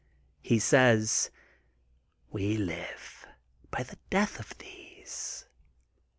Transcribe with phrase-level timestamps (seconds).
[0.41, 1.29] He says:
[2.31, 3.27] '*We live
[3.69, 5.45] by the death of these.'